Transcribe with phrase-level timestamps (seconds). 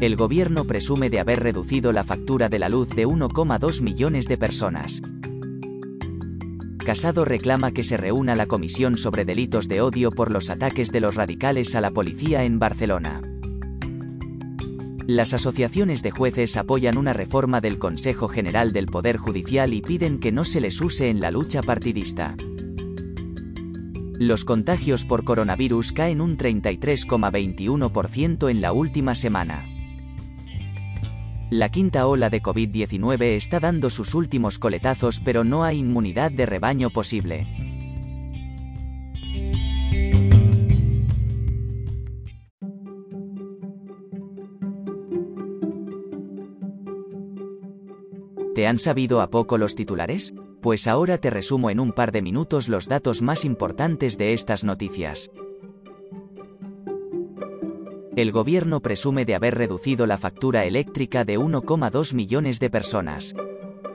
[0.00, 4.38] El gobierno presume de haber reducido la factura de la luz de 1,2 millones de
[4.38, 5.02] personas.
[6.78, 11.00] Casado reclama que se reúna la Comisión sobre Delitos de Odio por los ataques de
[11.00, 13.22] los radicales a la policía en Barcelona.
[15.08, 20.20] Las asociaciones de jueces apoyan una reforma del Consejo General del Poder Judicial y piden
[20.20, 22.36] que no se les use en la lucha partidista.
[24.20, 29.64] Los contagios por coronavirus caen un 33,21% en la última semana.
[31.50, 36.44] La quinta ola de COVID-19 está dando sus últimos coletazos pero no hay inmunidad de
[36.44, 37.46] rebaño posible.
[48.54, 50.34] ¿Te han sabido a poco los titulares?
[50.60, 54.64] Pues ahora te resumo en un par de minutos los datos más importantes de estas
[54.64, 55.30] noticias
[58.20, 63.34] el gobierno presume de haber reducido la factura eléctrica de 1,2 millones de personas.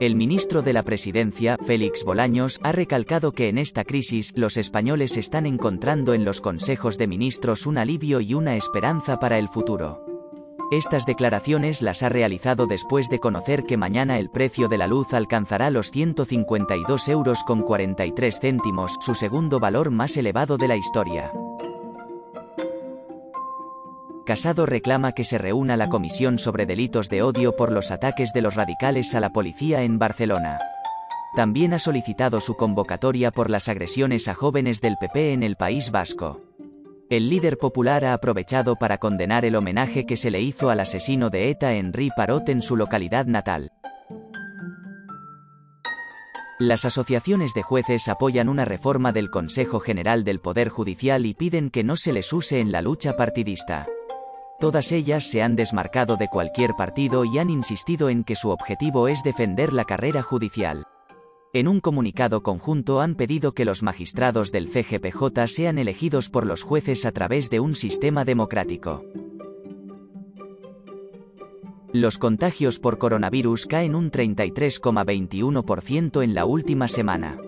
[0.00, 5.18] El ministro de la Presidencia, Félix Bolaños, ha recalcado que en esta crisis los españoles
[5.18, 10.02] están encontrando en los consejos de ministros un alivio y una esperanza para el futuro.
[10.72, 15.12] Estas declaraciones las ha realizado después de conocer que mañana el precio de la luz
[15.12, 21.32] alcanzará los 152 euros con 43 céntimos, su segundo valor más elevado de la historia.
[24.26, 28.42] Casado reclama que se reúna la Comisión sobre Delitos de Odio por los ataques de
[28.42, 30.58] los radicales a la policía en Barcelona.
[31.36, 35.92] También ha solicitado su convocatoria por las agresiones a jóvenes del PP en el País
[35.92, 36.40] Vasco.
[37.08, 41.30] El líder popular ha aprovechado para condenar el homenaje que se le hizo al asesino
[41.30, 43.70] de ETA Henri Parot en su localidad natal.
[46.58, 51.70] Las asociaciones de jueces apoyan una reforma del Consejo General del Poder Judicial y piden
[51.70, 53.86] que no se les use en la lucha partidista.
[54.58, 59.06] Todas ellas se han desmarcado de cualquier partido y han insistido en que su objetivo
[59.08, 60.84] es defender la carrera judicial.
[61.52, 66.62] En un comunicado conjunto han pedido que los magistrados del CGPJ sean elegidos por los
[66.62, 69.04] jueces a través de un sistema democrático.
[71.92, 77.38] Los contagios por coronavirus caen un 33,21% en la última semana.